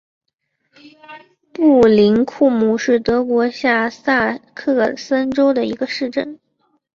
[1.53, 6.39] 布林库姆是德国下萨克森州的一个市镇。